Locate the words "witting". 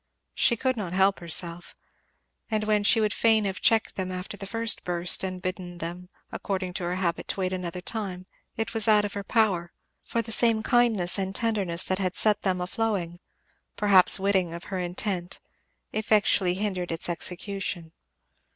14.19-14.53